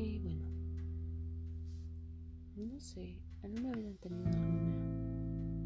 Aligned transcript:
Y 0.00 0.20
bueno, 0.20 0.46
no 2.54 2.78
sé, 2.78 3.20
¿alguna 3.42 3.72
vez 3.72 3.84
han 3.84 3.96
tenido 3.96 4.28
alguna 4.28 5.64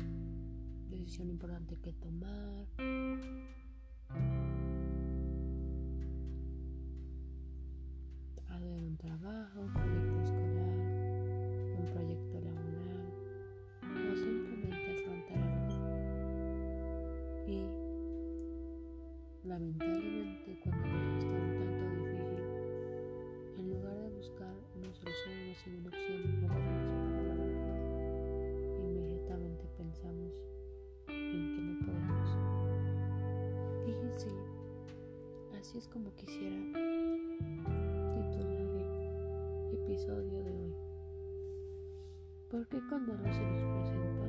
decisión 0.88 1.29
importante 1.29 1.77
que 1.77 1.93
tomar? 1.93 2.66
Algo 8.48 8.74
en 8.74 8.84
un 8.84 8.97
trabajo, 8.97 9.60
un 9.60 9.73
proyecto 9.74 10.23
escolar, 10.23 10.79
un 11.79 11.87
proyecto 11.93 12.41
laboral, 12.41 13.12
o 13.83 14.16
simplemente 14.16 14.93
afrontar 14.96 15.43
algo. 15.43 15.85
Y 17.46 17.66
lamentablemente 19.46 20.59
cuando 20.65 21.22
una 24.83 24.93
solución, 24.95 25.35
una 25.45 25.55
segunda 25.55 25.89
opción, 25.91 26.21
para 26.43 26.59
lograrlo, 26.59 27.45
inmediatamente 28.81 29.65
pensamos 29.77 30.33
en 31.09 31.55
que 31.55 31.63
no 31.63 31.74
podemos. 31.87 32.30
Sí, 34.16 34.29
así 35.59 35.79
es 35.79 35.89
como 35.89 36.15
quisiera 36.16 36.57
titular 38.13 38.61
el 39.71 39.74
episodio 39.74 40.43
de 40.43 40.51
hoy. 40.51 40.74
Porque 42.51 42.79
cuando 42.89 43.15
no 43.15 43.33
se 43.33 43.41
nos 43.41 43.63
presenta, 43.63 44.21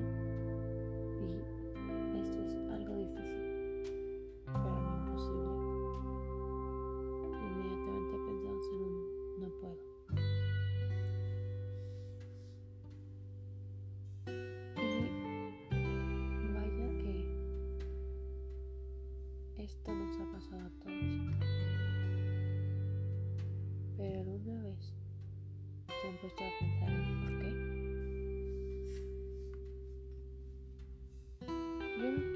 Yo 32.04 32.33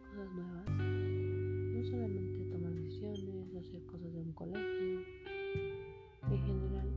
cosas 0.00 0.30
nuevas, 0.32 0.68
no 0.68 1.84
solamente 1.84 2.44
tomar 2.50 2.72
decisiones, 2.72 3.54
hacer 3.56 3.84
cosas 3.86 4.12
de 4.12 4.20
un 4.20 4.32
colegio, 4.32 5.02
en 6.30 6.42
general, 6.46 6.88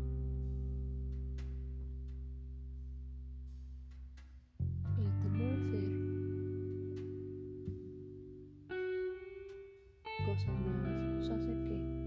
el 4.97 5.11
temor 5.22 5.51
a 5.51 5.56
hacer 5.56 5.90
cosas 10.25 10.56
nuevas 10.59 11.01
nos 11.13 11.29
hace 11.29 11.53
que 11.63 12.00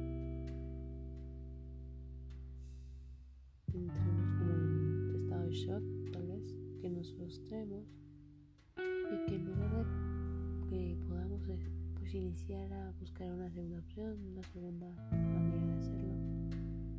iniciar 12.19 12.73
a 12.73 12.93
buscar 13.01 13.31
una 13.33 13.51
segunda 13.51 13.79
opción, 13.79 14.19
una 14.33 14.43
segunda 14.45 14.87
manera 15.11 15.67
de 15.67 15.73
hacerlo, 15.75 16.15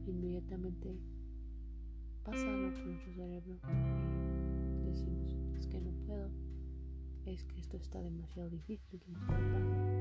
inmediatamente 0.07 0.97
pasa 2.23 2.45
por 2.45 2.85
nuestro 2.85 3.13
cerebro 3.13 3.59
y 4.81 4.87
decimos, 4.87 5.35
es 5.57 5.67
que 5.67 5.79
no 5.79 5.91
puedo, 6.05 6.29
es 7.25 7.43
que 7.43 7.59
esto 7.59 7.77
está 7.77 8.01
demasiado 8.01 8.49
difícil, 8.49 8.99
que 8.99 9.11
me. 9.11 9.85
Y 9.91 9.94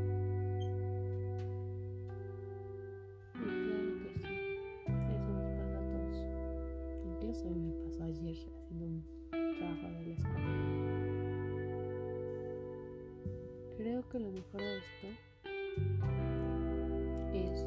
que 14.15 14.21
lo 14.21 14.31
mejor 14.31 14.61
de 14.61 14.79
esto 14.79 15.09
es 17.35 17.67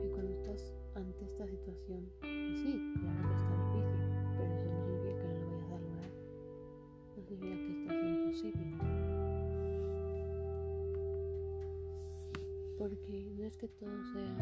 que 0.00 0.08
cuando 0.10 0.32
estás 0.32 0.72
ante 0.94 1.22
esta 1.26 1.46
situación, 1.46 2.08
sí, 2.22 2.94
claro 2.98 3.28
que 3.28 3.34
está 3.36 3.52
difícil, 3.74 4.00
pero 4.38 4.54
eso 4.54 4.68
no 4.72 4.80
significa 4.86 5.20
que 5.20 5.26
no 5.28 5.34
lo 5.38 5.50
vayas 5.50 5.70
a 5.70 5.78
lograr. 5.78 6.12
No 7.14 7.22
significa 7.22 7.56
que 7.58 7.72
esto 7.72 7.90
sea 7.92 8.08
imposible. 8.08 8.64
Porque 12.78 13.14
no 13.36 13.44
es 13.44 13.56
que 13.58 13.68
todo 13.68 14.02
sea 14.14 14.32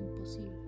imposible. 0.00 0.67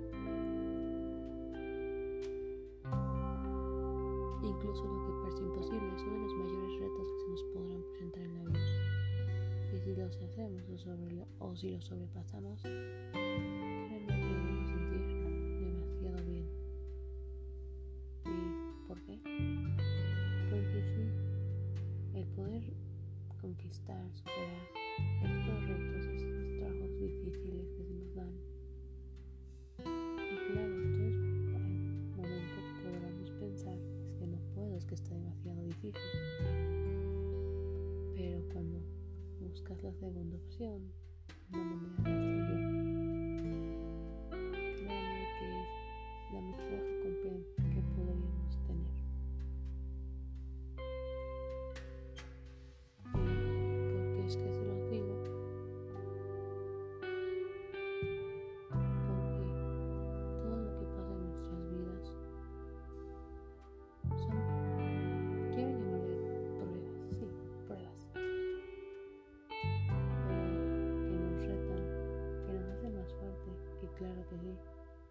Incluso 4.43 4.85
lo 4.85 5.07
que 5.07 5.13
parece 5.23 5.43
imposible 5.43 5.95
es 5.95 6.03
uno 6.03 6.13
de 6.13 6.23
los 6.23 6.35
mayores 6.35 6.81
retos 6.81 7.09
que 7.09 7.21
se 7.21 7.29
nos 7.31 7.43
podrán 7.53 7.83
presentar 7.83 8.23
en 8.23 8.35
la 8.35 8.45
vida. 8.45 8.61
Y 9.73 9.79
si 9.79 9.95
los 9.95 10.17
hacemos 10.17 10.63
o, 11.39 11.57
si 11.57 11.71
los 11.71 11.85
sobrepasamos, 11.85 12.63
créanme 12.63 14.07
que 14.07 14.15
debemos 14.15 14.69
sentir 14.69 15.03
demasiado 15.61 16.25
bien. 16.25 16.47
¿Y 18.25 18.89
por 18.89 19.01
qué? 19.03 19.21
Porque 20.51 20.83
sí, 20.83 22.19
el 22.19 22.27
poder 22.29 22.63
conquistar, 23.41 24.03
superar 24.13 24.69
estos 25.23 25.69
retos, 25.69 26.07
estos 26.07 26.40
buscas 39.50 39.82
la 39.82 39.93
segunda 39.94 40.37
opción, 40.37 40.93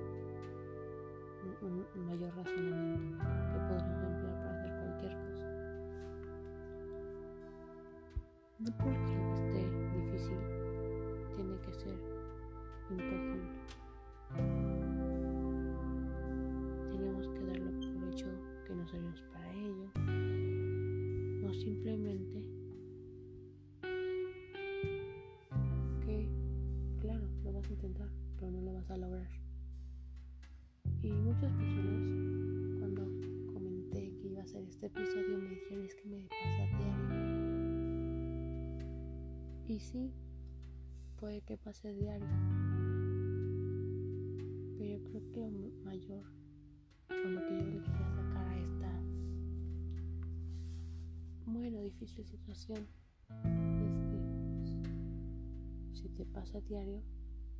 un, 1.61 2.06
mayor 2.06 2.32
razonamiento 2.37 3.19
que 3.52 3.58
podemos 3.67 3.99
emplear 4.05 4.37
para 4.43 4.52
hacer 4.52 4.70
cualquier 4.78 5.12
cosa. 5.26 5.46
No 8.61 8.70
porque 8.78 9.14
esté 9.34 9.62
difícil 9.99 10.38
tiene 11.34 11.58
que 11.62 11.73
ser 11.75 11.99
imposible. 12.90 13.50
Tenemos 16.93 17.28
que 17.28 17.40
darlo 17.44 17.70
por 17.81 18.08
hecho 18.08 18.28
que 18.67 18.75
no 18.75 18.87
servimos 18.87 19.23
para 19.32 19.52
ello, 19.52 19.90
no 21.43 21.55
simplemente 21.55 22.45
Y 39.76 39.78
sí, 39.78 40.11
puede 41.20 41.43
que 41.43 41.58
pase 41.58 41.93
diario. 41.93 42.26
Pero 44.78 44.96
yo 44.96 45.05
creo 45.05 45.32
que 45.32 45.50
lo 45.50 45.84
mayor, 45.84 46.25
o 47.11 47.28
lo 47.28 47.46
que 47.46 47.58
yo 47.58 47.67
le 47.67 47.82
quería 47.82 48.08
sacar 48.08 48.49
a 48.49 48.58
esta, 48.58 49.02
bueno, 51.44 51.82
difícil 51.82 52.25
situación, 52.25 52.88
es 53.28 53.99
que 54.06 54.19
si 55.93 56.08
te 56.08 56.25
pasa 56.25 56.58
diario, 56.62 57.02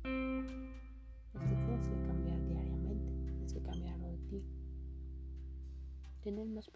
pues 0.01 1.45
te 1.45 1.55
tienes 1.55 1.87
que 1.87 2.01
cambiar 2.01 2.43
diariamente, 2.47 3.13
tienes 3.27 3.53
que 3.53 3.61
cambiarlo 3.61 4.07
de 4.07 4.17
ti. 4.17 4.43
Tener 6.23 6.47
más 6.47 6.67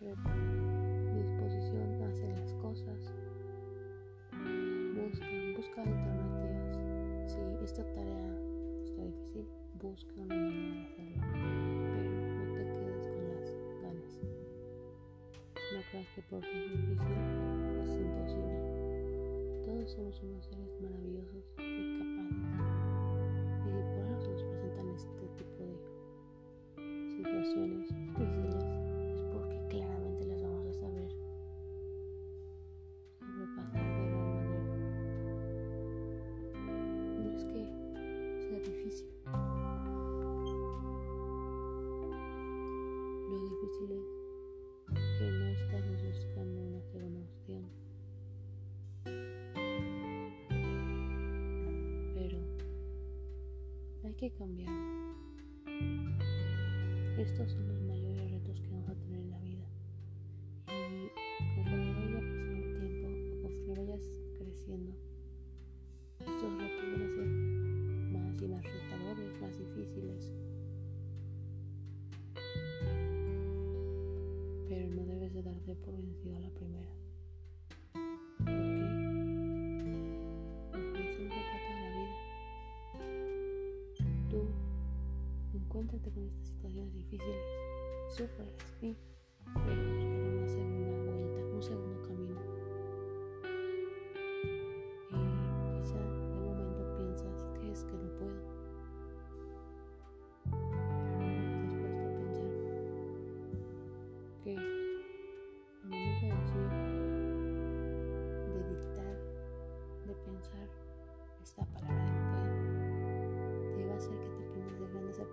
disposición 1.15 2.03
a 2.03 2.09
hacer 2.09 2.29
las 2.29 2.53
cosas. 2.61 3.30
Estos 57.17 57.51
son 57.51 57.67
los 57.67 57.81
mayores 57.83 58.31
retos 58.31 58.59
que 58.59 58.69
vamos 58.69 58.89
a 58.89 58.95
tener 58.95 59.19
en 59.19 59.31
la 59.31 59.39
vida. 59.39 59.65
Y 60.67 61.09
conforme 61.55 61.93
vaya 61.93 62.19
pasando 62.19 62.57
el 62.57 62.73
tiempo 62.79 63.07
o 63.07 63.41
conforme 63.41 63.73
vayas 63.75 64.01
creciendo, 64.37 64.91
estos 66.19 66.57
retos 66.57 66.85
van 66.91 67.01
a 67.01 67.07
ser 67.15 67.27
más 68.11 68.41
y 68.41 68.47
más 68.47 68.63
retadores, 68.63 69.41
más 69.41 69.57
difíciles. 69.57 70.33
Pero 74.67 74.87
no 74.95 75.05
debes 75.05 75.33
de 75.33 75.43
darte 75.43 75.75
por 75.75 75.95
vencido 75.95 76.37
a 76.37 76.39
la 76.39 76.49
primera. 76.49 76.89
Encuéntrate 85.91 86.11
con 86.13 86.25
estas 86.25 86.47
situaciones 86.47 86.93
difíciles, 86.93 87.45
sufres, 88.07 88.53
sí, 88.79 88.95
pero 89.65 89.81
una 89.81 90.47
segunda 90.47 91.11
vuelta, 91.11 91.55
un 91.55 91.63
segundo 91.63 92.00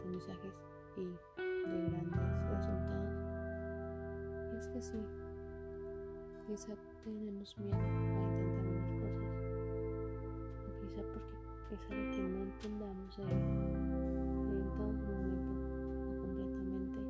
aprendizajes 0.08 0.54
y 0.96 1.04
de 1.04 1.90
grandes 1.90 2.24
resultados. 2.50 3.14
Es 4.58 4.66
que 4.68 4.80
sí, 4.80 4.98
quizá 6.46 6.74
tenemos 7.04 7.58
miedo 7.58 7.74
a 7.74 7.78
intentar 7.78 8.66
unas 8.66 8.90
cosas, 9.02 9.34
o 10.64 10.70
quizá 10.80 11.02
porque 11.02 11.36
es 11.74 11.82
algo 11.90 12.10
que 12.12 12.22
no 12.22 12.38
entendamos 12.42 13.16
de 13.16 13.22
en 13.24 13.30
todo 14.72 14.92
momento 14.92 15.52
o 16.08 16.10
completamente, 16.22 17.00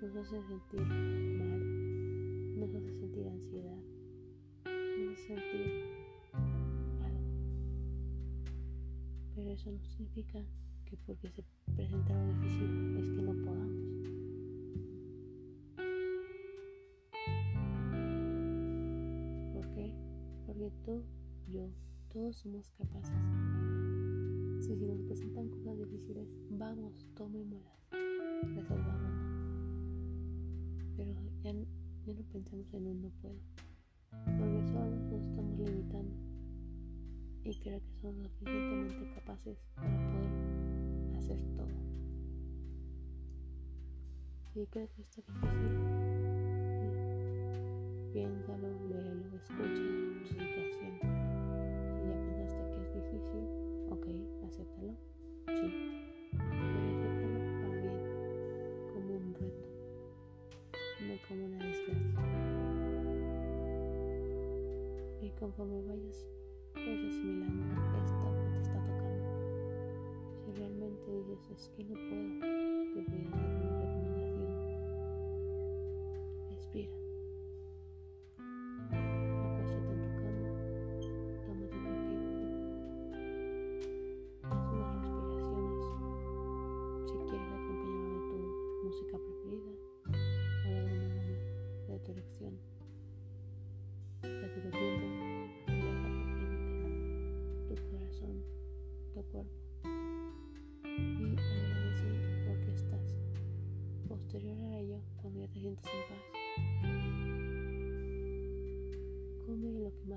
nos 0.00 0.16
hace 0.16 0.42
sentir 0.42 0.80
mal, 0.80 1.62
nos 2.58 2.74
hace 2.74 2.92
sentir 2.94 3.26
ansiedad, 3.26 3.82
nos 4.64 5.18
hace 5.18 5.26
sentir 5.26 5.84
algo. 7.02 7.26
Pero 9.34 9.50
eso 9.50 9.72
no 9.72 9.84
significa 9.84 10.38
que 10.88 10.96
porque 10.96 11.28
se 11.28 11.44
presenta 11.76 12.18
algo 12.18 12.40
difícil 12.40 12.96
es 12.96 13.10
que 13.10 13.22
no 13.22 13.32
podamos. 13.44 13.84
¿Por 19.52 19.68
qué? 19.74 19.92
Porque 20.46 20.72
tú, 20.84 21.04
yo, 21.46 21.68
todos 22.10 22.36
somos 22.36 22.70
capaces. 22.70 23.12
Si 24.60 24.76
se 24.76 24.86
nos 24.86 25.02
presentan 25.02 25.50
cosas 25.50 25.76
difíciles, 25.78 26.26
vamos, 26.52 27.06
tomémoslas, 27.14 27.90
resolvámonos. 28.54 29.18
Pero 30.96 31.12
ya, 31.42 31.52
ya 31.52 32.14
no 32.14 32.22
pensemos 32.32 32.72
en 32.72 32.86
un 32.86 33.02
no 33.02 33.10
puedo, 33.20 33.40
porque 34.10 34.62
solo 34.72 34.96
nos 35.10 35.22
estamos 35.22 35.58
limitando 35.58 36.28
y 37.44 37.54
creo 37.60 37.80
que 37.80 37.94
somos 38.00 38.30
suficientemente 38.32 39.14
capaces 39.14 39.58
para 39.74 40.12
poder 40.12 40.37
hacer 41.34 41.56
todo. 41.56 41.68
Si 44.52 44.66
crees 44.66 44.90
que 44.92 45.02
está 45.02 45.22
difícil, 45.22 45.78
piénsalo, 48.12 48.68
léelo, 48.88 49.36
escucha 49.36 49.84
tu 50.14 50.26
situación. 50.26 50.92
Si 51.92 52.00
ya 52.08 52.16
pensaste 52.24 52.64
que 52.72 52.80
es 52.80 52.90
difícil, 52.94 53.44
ok, 53.90 54.06
acéptalo, 54.46 54.94
sí. 55.48 55.68
Pero 56.32 56.86
acéptalo 56.90 57.38
para 57.60 57.80
como 58.92 59.10
un 59.16 59.34
reto, 59.34 59.66
no 61.06 61.14
como 61.28 61.42
una 61.44 61.58
desgracia. 61.58 62.22
Y 65.20 65.30
conforme 65.38 65.82
vayas 65.82 66.26
pues 66.72 67.00
asimilando 67.04 67.87
es 71.32 71.70
que 71.76 71.84
no 71.84 71.94
puedo, 71.94 72.40
te 72.94 73.00
voy 73.02 73.26
a 73.26 73.30
dar 73.30 73.44
una 73.52 73.80
recomendación. 73.80 74.50
Respira. 76.50 77.07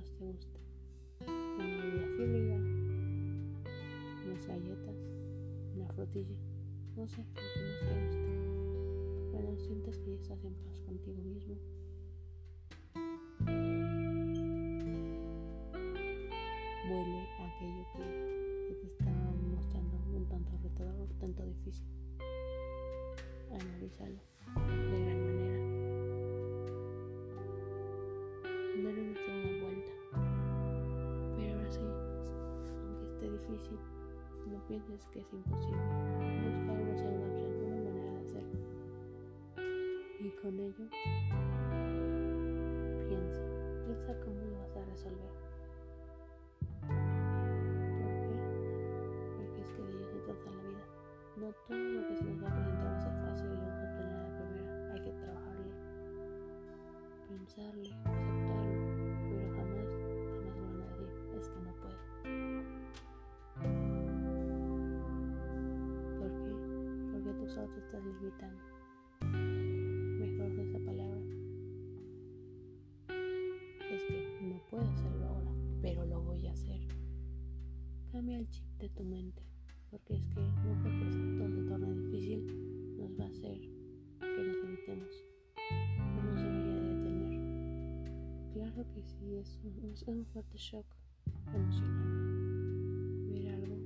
Más 0.01 0.11
te 0.17 0.25
guste. 0.25 0.59
Una 1.27 1.67
bebida 1.67 2.07
fría, 2.15 2.57
unas 4.25 4.47
galletas, 4.47 4.95
una 5.75 5.87
frutilla, 5.89 6.39
no 6.95 7.07
sé, 7.07 7.23
lo 7.23 7.33
que 7.33 7.61
más 7.61 7.79
te 7.79 7.93
guste. 8.01 9.31
Cuando 9.31 9.57
sientas 9.57 9.97
que 9.99 10.09
ya 10.09 10.15
estás 10.15 10.43
en 10.43 10.55
paz 10.55 10.81
contigo 10.81 11.21
mismo, 11.21 11.55
pienses 34.67 35.05
que 35.07 35.19
es 35.19 35.33
imposible. 35.33 35.77
Busca 35.77 36.71
una 36.71 36.95
segunda 36.95 37.27
opción, 37.27 37.51
una 37.63 37.81
manera 37.83 38.11
de 38.11 38.19
hacerlo. 38.21 38.59
Y 40.19 40.29
con 40.41 40.59
ello, 40.59 40.85
piensa, 43.07 43.41
piensa 43.85 44.19
cómo 44.19 44.41
lo 44.41 44.57
vas 44.59 44.75
a 44.75 44.85
resolver. 44.85 45.33
¿Por 48.01 48.13
qué? 48.21 48.33
Porque 49.37 49.61
es 49.61 49.71
que 49.71 49.81
de 49.81 49.91
ello 49.91 50.07
se 50.07 50.19
trata 50.19 50.51
la 50.51 50.63
vida. 50.63 50.85
No 51.37 51.53
todo 51.67 51.77
lo 51.77 52.07
que 52.07 52.15
se 52.15 52.23
nos 52.25 52.43
va 52.43 52.47
a 52.49 52.55
presentar 52.55 52.85
va 52.85 52.97
a 52.97 53.01
ser 53.01 53.13
fácil 53.25 53.45
y 53.45 53.55
lo 53.55 53.61
vamos 53.61 53.79
a 53.79 53.85
obtener 53.91 54.13
a 54.13 54.27
la 54.27 54.37
primera. 54.37 54.93
Hay 54.93 55.01
que 55.01 55.11
trabajarle, 55.11 55.73
pensarle, 57.27 57.89
Solo 67.53 67.67
te 67.73 67.79
estás. 67.81 68.01
Mejor 69.21 70.51
usa 70.51 70.63
esa 70.63 70.79
palabra. 70.85 71.19
Es 73.91 74.03
que 74.05 74.39
no 74.41 74.61
puedo 74.69 74.83
hacerlo 74.83 75.25
ahora, 75.25 75.51
pero 75.81 76.05
lo 76.05 76.21
voy 76.21 76.47
a 76.47 76.53
hacer. 76.53 76.79
Cambia 78.13 78.37
el 78.37 78.49
chip 78.51 78.65
de 78.79 78.87
tu 78.89 79.03
mente, 79.03 79.43
porque 79.89 80.15
es 80.15 80.27
que 80.29 80.39
no 80.39 80.81
porque 80.81 81.35
todo 81.37 81.51
se 81.51 81.63
torne 81.63 81.93
difícil 82.03 82.95
nos 82.97 83.19
va 83.19 83.25
a 83.25 83.27
hacer 83.27 83.59
que 83.59 84.43
nos 84.47 84.55
limitemos. 84.63 85.25
No 86.15 86.23
nos 86.23 86.41
debería 86.41 86.75
de 86.75 86.95
detener. 86.95 88.53
Claro 88.53 88.85
que 88.93 89.03
sí, 89.03 89.35
es 89.35 89.59
un, 89.65 89.91
es 89.91 90.03
un 90.03 90.25
fuerte 90.27 90.57
shock 90.57 90.85
emocional. 91.53 93.27
Ver 93.29 93.49
algo, 93.55 93.77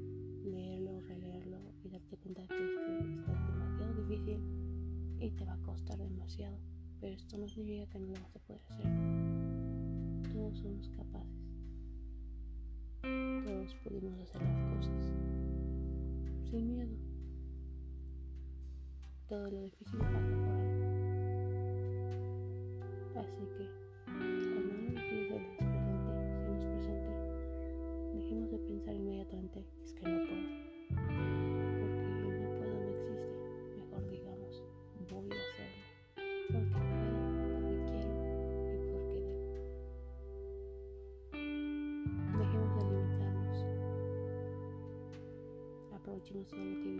leerlo, 0.44 1.02
releerlo 1.02 1.58
y 1.84 1.90
darte 1.90 2.18
cuenta 2.18 2.48
que 2.48 2.54
es 2.54 2.78
que 2.78 3.14
está 3.16 3.35
y 4.10 5.32
te 5.32 5.46
va 5.46 5.54
a 5.54 5.62
costar 5.64 5.98
demasiado. 5.98 6.58
Pero 7.02 7.14
esto 7.14 7.38
no 7.38 7.48
significa 7.48 7.88
que 7.92 8.00
no 8.00 8.08
lo 8.08 8.14
vas 8.14 8.36
a 8.36 8.40
poder 8.40 8.62
hacer. 8.70 8.86
Todos 10.34 10.58
somos 10.60 10.90
capaces. 10.90 11.46
Todos 13.46 13.76
pudimos 13.84 14.20
hacer 14.22 14.42
las 14.42 14.76
cosas 14.76 15.14
sin 16.50 16.68
miedo. 16.68 16.96
Todo 19.28 19.50
lo 19.52 19.62
difícil 19.62 20.00
pasa 20.00 20.20
por 20.20 20.50
algo. 20.50 20.86
Así 23.20 23.46
que, 23.58 23.85
Aprovechemos 46.16 46.50
todo 46.50 46.64
lo 46.64 46.76
que. 46.76 46.92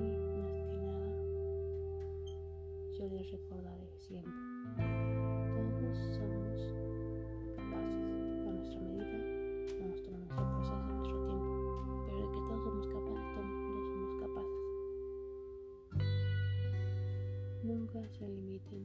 Y 0.00 0.08
más 0.40 0.56
que 0.64 0.76
nada, 0.80 1.08
yo 2.98 3.04
les 3.08 3.26
recordaré 3.32 3.88
siempre. 3.98 4.32
Todos 5.52 5.98
somos 6.16 6.56
capaces 7.54 8.00
a 8.00 8.50
nuestra 8.50 8.80
medida, 8.80 9.04
a 9.04 9.84
nuestro, 9.84 10.12
nuestro 10.16 10.44
proceso, 10.56 10.72
a 10.72 10.76
nuestro 10.88 11.16
tiempo. 11.26 11.52
Pero 12.06 12.16
de 12.16 12.24
que 12.32 12.40
todos 12.48 12.64
somos 12.64 12.86
capaces, 12.86 13.28
todos 13.36 13.84
somos 13.92 14.12
capaces. 14.24 14.62
Nunca 17.62 18.00
se 18.08 18.24
limiten. 18.26 18.82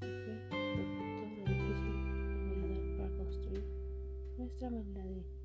¿Por 0.00 0.08
qué? 0.08 0.32
Porque 0.48 1.04
todo 1.20 1.36
lo 1.36 1.44
difícil 1.52 1.96
a 2.00 2.48
ayudar 2.48 2.84
para 2.96 3.10
construir 3.18 3.66
nuestra 4.38 4.70
manera 4.70 5.04
de 5.04 5.35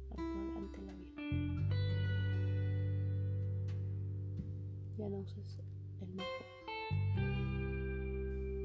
Ya 5.01 5.10
no 5.10 5.17
uses 5.17 5.58
el 6.00 6.10
puedo. 6.13 6.27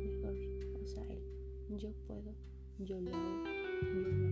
Mejor 0.05 0.35
usa 0.83 1.03
el 1.05 1.79
yo 1.79 1.91
puedo, 2.07 2.35
yo 2.79 3.01
lo 3.01 3.11
hago, 3.11 3.45
yo. 3.81 4.27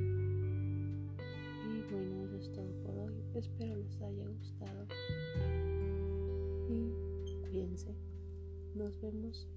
Y 1.67 1.81
bueno, 1.91 2.25
eso 2.27 2.37
es 2.37 2.53
todo 2.53 2.71
por 2.83 2.99
hoy. 2.99 3.15
Espero 3.33 3.77
les 3.77 4.03
haya 4.03 4.27
gustado. 4.29 4.87
Y 6.69 6.93
cuídense. 7.49 7.95
Nos 8.75 9.01
vemos 9.01 9.49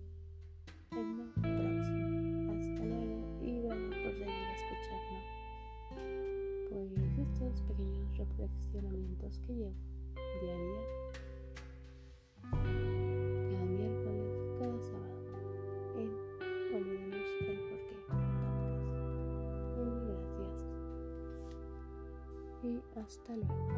hasta 23.17 23.35
luego. 23.35 23.76